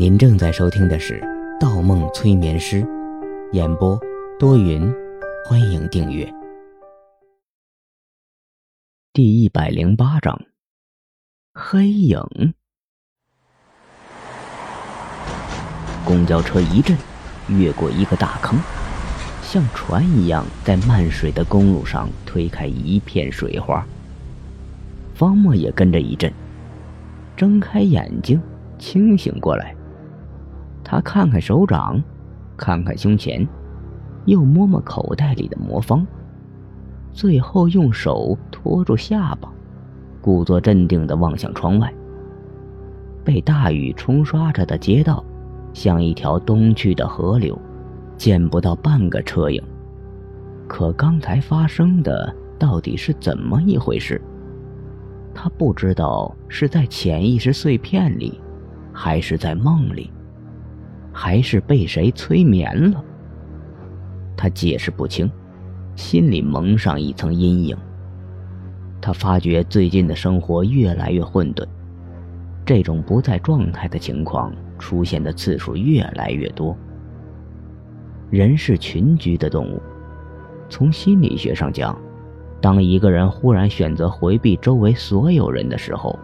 [0.00, 1.20] 您正在收听的是
[1.60, 2.82] 《盗梦催眠师》，
[3.52, 4.00] 演播
[4.38, 4.90] 多云，
[5.44, 6.26] 欢迎订阅。
[9.12, 10.40] 第一百零八章，
[11.52, 12.18] 黑影。
[16.06, 16.96] 公交车一震，
[17.48, 18.58] 越过一个大坑，
[19.42, 23.86] 像船一样在漫水的公路上推开一片水花。
[25.14, 26.32] 方墨也跟着一震，
[27.36, 28.40] 睁开眼睛，
[28.78, 29.76] 清醒过来。
[30.90, 32.02] 他看看手掌，
[32.56, 33.46] 看看胸前，
[34.24, 36.04] 又摸摸口袋里的魔方，
[37.12, 39.48] 最后用手托住下巴，
[40.20, 41.94] 故作镇定地望向窗外。
[43.22, 45.24] 被大雨冲刷着的街道，
[45.72, 47.56] 像一条东去的河流，
[48.16, 49.62] 见不到半个车影。
[50.66, 54.20] 可刚才发生的到底是怎么一回事？
[55.32, 58.40] 他不知道是在潜意识碎片里，
[58.92, 60.10] 还是在梦里。
[61.22, 63.04] 还是被谁催眠了？
[64.34, 65.30] 他解释不清，
[65.94, 67.76] 心里蒙上一层阴影。
[69.02, 71.66] 他发觉最近的生活越来越混沌，
[72.64, 76.74] 这种不在状态的情况出现的次数越来越多。
[78.30, 79.82] 人是群居的动物，
[80.70, 81.94] 从心理学上讲，
[82.62, 86.18] 当一个人忽然选择回避周围所有人的时候，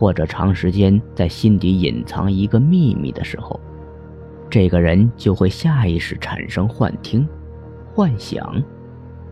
[0.00, 3.60] 或者长时间在心底隐藏一个秘密的时候。
[4.48, 7.28] 这个人就会下意识产生幻听、
[7.92, 8.62] 幻想，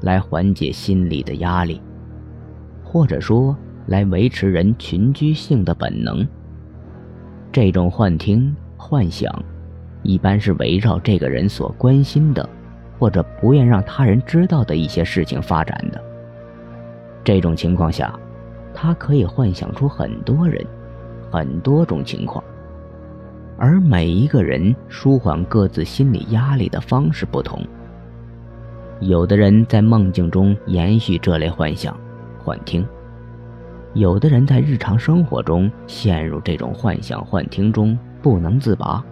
[0.00, 1.80] 来缓解心理的压力，
[2.82, 6.26] 或者说来维持人群居性的本能。
[7.52, 9.30] 这种幻听、幻想，
[10.02, 12.48] 一般是围绕这个人所关心的，
[12.98, 16.02] 或者不愿让他人知道的一些事情发展的。
[17.22, 18.18] 这种情况下，
[18.72, 20.64] 他可以幻想出很多人、
[21.30, 22.42] 很多种情况。
[23.58, 27.64] 而每一个人舒缓各自心理压力的方式不同。
[29.00, 31.96] 有的人在梦境中延续这类幻想、
[32.42, 32.84] 幻听；
[33.94, 39.04] 有的人在日常生活中陷入这种幻想、幻听中不能自拔。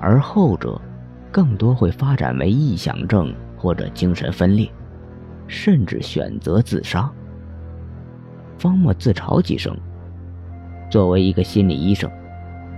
[0.00, 0.80] 而后者，
[1.32, 4.70] 更多会发展为臆想症或者精神分裂，
[5.46, 7.10] 甚至选择自杀。
[8.58, 9.74] 方墨自嘲几声。
[10.90, 12.10] 作为一个心理医生。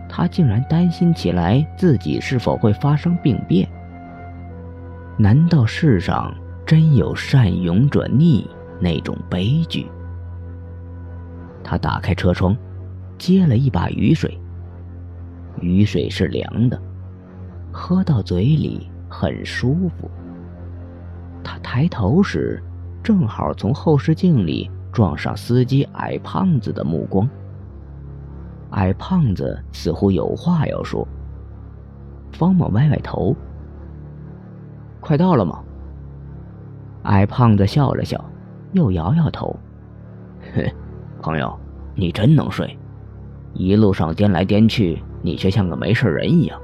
[0.08, 3.68] 他竟然担心起来自己是否会发生病变？
[5.18, 6.34] 难道世上
[6.64, 8.48] 真有善勇者逆
[8.80, 9.86] 那种悲剧？
[11.64, 12.56] 他打开车窗，
[13.18, 14.38] 接了一把雨水。
[15.60, 16.80] 雨水是凉的，
[17.72, 20.10] 喝到嘴里很舒服。
[21.42, 22.62] 他抬头时，
[23.02, 27.28] 正好从后视镜里撞上司机矮胖子的目光。
[28.76, 31.06] 矮胖子似乎有话要说。
[32.32, 33.34] 方某歪歪头
[35.00, 35.64] ：“快到了吗？”
[37.04, 38.22] 矮胖子笑了笑，
[38.72, 39.56] 又摇摇头
[40.52, 40.70] ：“嘿，
[41.22, 41.58] 朋友，
[41.94, 42.78] 你真能睡，
[43.54, 46.60] 一路上颠来颠去，你却像个没事人一样。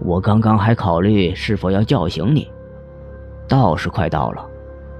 [0.00, 2.46] 我刚刚还考虑是否要叫醒你。
[3.48, 4.46] 倒是快到了，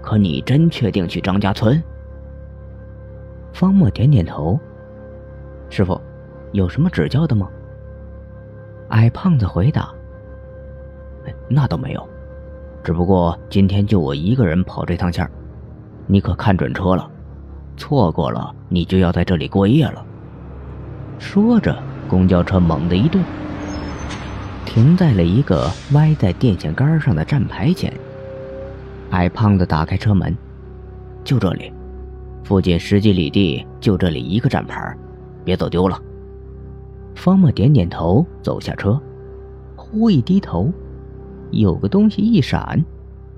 [0.00, 1.82] 可你真确定去张家村？”
[3.52, 4.58] 方墨点点头。
[5.70, 6.00] 师傅，
[6.52, 7.48] 有什么指教的吗？
[8.88, 9.92] 矮胖子回答
[11.48, 12.08] ：“那倒没有，
[12.82, 15.30] 只不过今天就我一个人跑这趟线，
[16.06, 17.08] 你可看准车了，
[17.76, 20.04] 错过了你就要在这里过夜了。”
[21.20, 21.76] 说着，
[22.08, 23.22] 公交车猛地一顿，
[24.64, 27.92] 停在了一个歪在电线杆上的站牌前。
[29.10, 30.34] 矮胖子打开车门
[31.24, 31.72] ：“就这里，
[32.42, 34.96] 附近十几里地就这里一个站牌。”
[35.44, 36.00] 别走丢了。
[37.14, 39.00] 方墨点点头，走下车，
[39.74, 40.72] 忽一低头，
[41.50, 42.84] 有个东西一闪，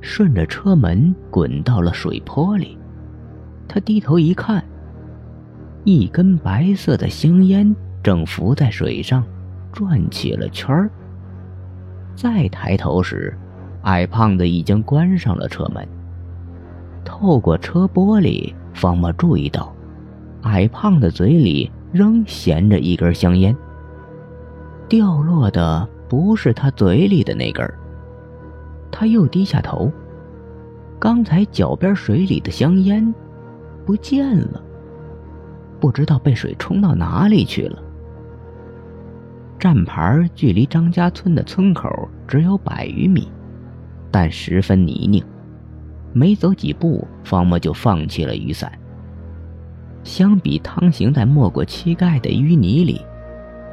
[0.01, 2.77] 顺着车门滚到了水坡里。
[3.67, 4.63] 他低头一看，
[5.85, 9.25] 一根白色的香烟正浮在水上，
[9.73, 10.91] 转起了圈儿。
[12.15, 13.35] 再抬头时，
[13.83, 15.87] 矮胖子已经关上了车门。
[17.03, 19.75] 透过车玻璃，方墨注意到，
[20.43, 21.71] 矮胖子嘴里。
[21.93, 23.57] 仍衔着一根香烟，
[24.89, 27.69] 掉落的不是他嘴里的那根
[28.91, 29.91] 他又低下头，
[30.99, 33.15] 刚才脚边水里的香烟
[33.85, 34.63] 不见了，
[35.81, 37.83] 不知道被水冲到哪里去了。
[39.59, 43.31] 站牌距离张家村的村口只有百余米，
[44.11, 45.23] 但十分泥泞，
[46.13, 48.73] 没走几步，方墨就放弃了雨伞。
[50.03, 53.05] 相比趟行在没过膝盖的淤泥里，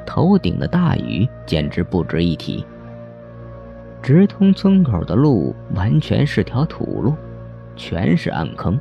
[0.05, 2.65] 头顶的大雨简直不值一提。
[4.01, 7.15] 直通村口的路完全是条土路，
[7.75, 8.79] 全是暗坑，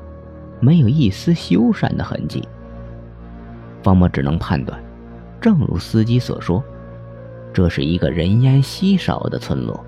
[0.60, 2.46] 没有一丝修缮的痕迹。
[3.82, 4.78] 方默只能判断，
[5.40, 6.62] 正如司机所说，
[7.52, 9.84] 这是一个人烟稀少的村落。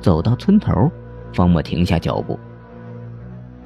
[0.00, 0.90] 走到村头，
[1.32, 2.38] 方默停下脚步。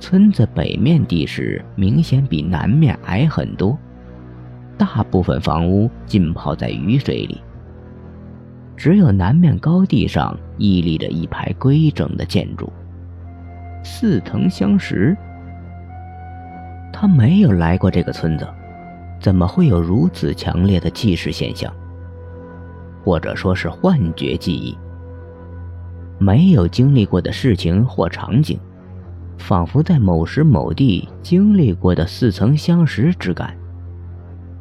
[0.00, 3.79] 村子北面地势明显比南面矮很多，
[4.79, 7.41] 大部分房屋浸泡在雨水里。
[8.76, 12.73] 只有南面高地上屹立着一排规整的建筑，
[13.85, 15.14] 似曾相识。
[16.91, 18.49] 他没有来过这个村子，
[19.20, 21.70] 怎么会有如此强烈的既视现象？
[23.05, 24.76] 或者说是幻觉记忆？
[26.19, 28.58] 没有经历过的事情或场景，
[29.41, 33.57] 仿佛在某时某地经历过的似曾相识之感，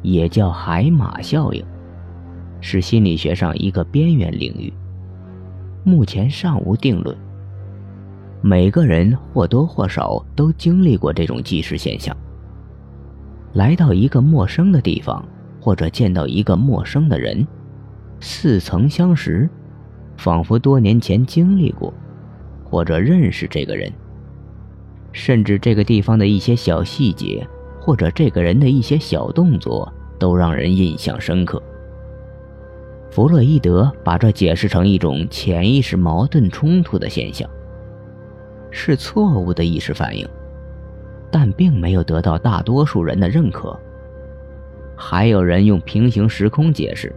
[0.00, 1.62] 也叫海马效应。
[2.62, 4.72] 是心理学上一个边缘领域，
[5.84, 7.16] 目前尚无定论。
[8.40, 12.16] 每个人或多或少都经历过这种即时现象。
[13.52, 15.22] 来到一个陌生的地方，
[15.60, 17.46] 或者见到一个陌生的人，
[18.18, 19.48] 似曾相识，
[20.16, 21.92] 仿佛多年前经历过，
[22.64, 23.92] 或者认识这个人。
[25.12, 27.46] 甚至这个地方的一些小细节，
[27.80, 31.62] 或者这个人的一些小动作，都让人印象深刻。
[33.10, 37.48] 弗洛伊德把这解释成一种潜意识矛盾冲突的现象，
[38.70, 40.24] 是错误的意识反应，
[41.30, 43.76] 但并没有得到大多数人的认可。
[44.96, 47.12] 还有人用平行时空解释，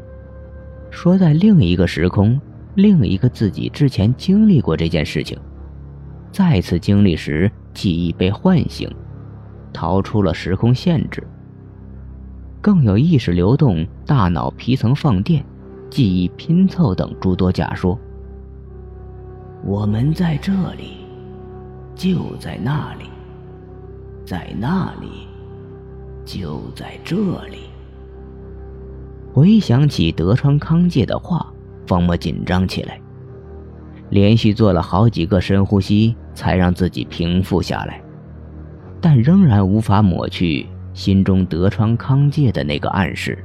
[0.89, 2.41] 说在另一个时空，
[2.73, 5.37] 另一个自己之前经历过这件事情，
[6.31, 8.89] 再次经历时记忆被唤醒，
[9.73, 11.25] 逃出了时空限制，
[12.61, 15.43] 更有意识流动，大脑皮层放电。
[15.89, 17.99] 记忆拼凑等诸多假说。
[19.63, 20.97] 我们在这里，
[21.93, 23.05] 就在那里，
[24.25, 25.27] 在那里，
[26.25, 27.15] 就在这
[27.45, 27.59] 里。
[29.31, 31.51] 回想起德川康介的话，
[31.85, 32.99] 方墨紧张起来，
[34.13, 37.99] 连续做了好几个深呼吸，才让自己平复下来，
[39.01, 43.43] 但仍然无法抹去心中德川康介的那个暗示。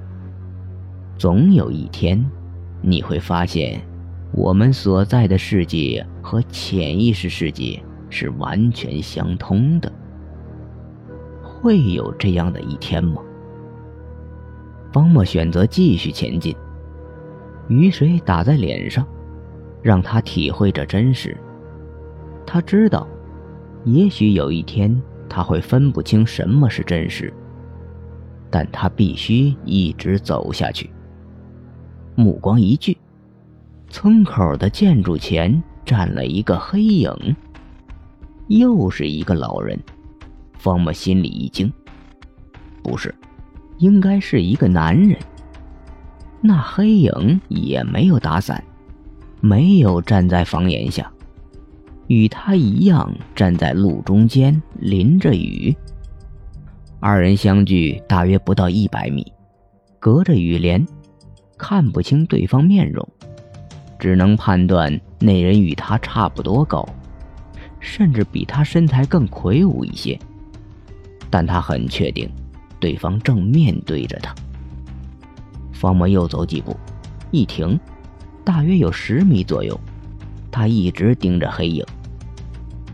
[1.16, 2.22] 总有一天。
[2.80, 3.80] 你会发现，
[4.30, 9.90] 我们所在的世界和潜意识世界是完全相通的。
[11.42, 13.20] 会有这样的一天吗？
[14.92, 16.54] 方墨选择继续前进。
[17.66, 19.04] 雨水打在脸上，
[19.82, 21.36] 让他体会着真实。
[22.46, 23.06] 他知道，
[23.84, 27.32] 也许有一天他会分不清什么是真实，
[28.50, 30.90] 但他必须一直走下去。
[32.14, 32.96] 目光一聚，
[33.88, 37.36] 村口的建筑前站了一个黑影，
[38.48, 39.78] 又是一个老人。
[40.58, 41.72] 方木心里一惊，
[42.82, 43.14] 不是，
[43.76, 45.16] 应该是一个男人。
[46.40, 48.62] 那黑影也没有打伞，
[49.40, 51.10] 没有站在房檐下，
[52.06, 55.76] 与他一样站在路中间，淋着雨。
[57.00, 59.32] 二人相距大约不到一百米，
[60.00, 60.86] 隔着雨帘。
[61.56, 63.06] 看不清对方面容，
[63.98, 66.88] 只能判断那人与他差不多高，
[67.80, 70.16] 甚至比他身材更魁梧一些。
[71.28, 72.30] 但他很确定，
[72.78, 74.32] 对方正面对着他。
[75.72, 76.76] 方墨又走几步，
[77.32, 77.78] 一停，
[78.48, 79.78] 大约有十米左右，
[80.50, 81.84] 他一直盯着黑影。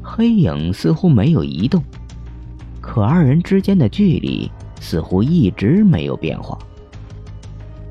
[0.03, 1.81] 黑影似乎没有移动，
[2.81, 6.59] 可二人之间的距离似乎一直没有变化。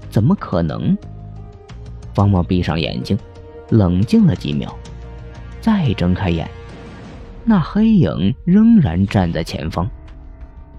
[0.10, 0.93] 怎么可能？
[2.13, 3.17] 方茂闭上眼睛，
[3.70, 4.75] 冷静了几秒，
[5.62, 6.46] 再睁开眼，
[7.46, 9.89] 那黑影仍然站在前方。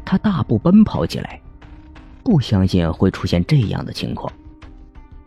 [0.04, 1.40] 他大步奔跑起来，
[2.22, 4.30] 不相信会出现这样的情况。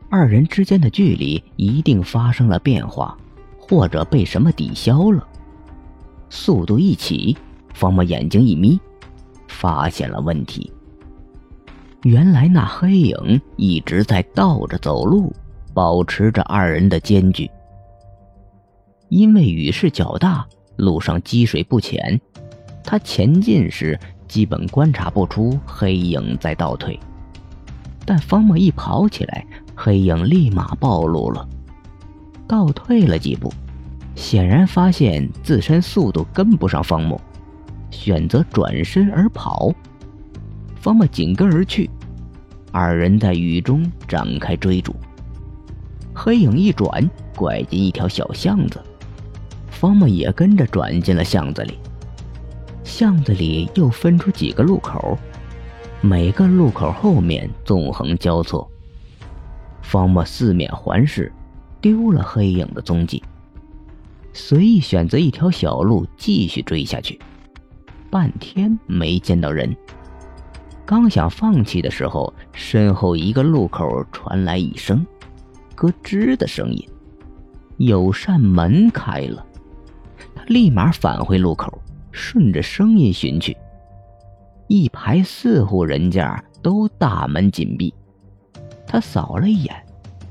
[0.10, 3.18] 二人之间的距离一定发生了变化，
[3.60, 5.28] 或者被什么抵消了。
[6.30, 7.38] 速度一起，
[7.74, 8.80] 方墨眼睛一眯，
[9.48, 10.72] 发现了问题。
[12.04, 15.34] 原来那黑影一直在倒着走路，
[15.74, 17.50] 保持着二人的间距。
[19.10, 20.48] 因为雨势较大，
[20.78, 22.20] 路上积水不浅，
[22.84, 26.98] 他前进时基本观察不出黑影在倒退。
[28.06, 29.46] 但方墨一跑起来，
[29.80, 31.48] 黑影立马暴露了，
[32.48, 33.54] 倒退了几步，
[34.16, 37.22] 显然发现自身速度跟不上方木，
[37.92, 39.72] 选择转身而跑。
[40.82, 41.88] 方木紧跟而去。
[42.72, 44.96] 二人在雨中展开追逐。
[46.12, 48.82] 黑影一转，拐进一条小巷子，
[49.70, 51.78] 方木也跟着转进了巷子里。
[52.84, 55.18] 巷子里又分出几个路口，
[56.02, 58.68] 每个路口后面纵横交错。
[59.88, 61.32] 方木四面环视，
[61.80, 63.24] 丢了黑影的踪迹，
[64.34, 67.18] 随意选择一条小路继续追下去。
[68.10, 69.74] 半天没见到人，
[70.86, 75.06] 刚想放弃的时候，身后一个路口传来一声
[75.74, 76.86] “咯吱”的声音，
[77.78, 79.46] 有扇门开了。
[80.36, 81.82] 他立马返回路口。
[82.20, 83.56] 顺着声音寻去，
[84.68, 87.94] 一排四户人家都大门紧闭。
[88.88, 89.76] 他扫了一眼，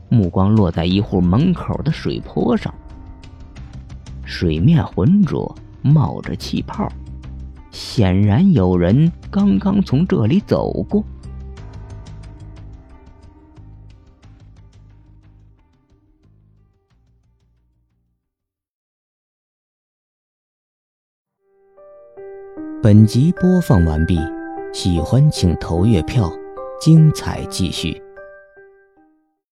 [0.08, 2.74] 目光落在一户门口的水坡上，
[4.24, 6.90] 水面浑浊，冒着气泡，
[7.70, 11.04] 显然有人刚刚从这里走过。
[22.82, 24.16] 本集播放完毕，
[24.72, 26.30] 喜欢请投月票，
[26.80, 28.00] 精彩继续。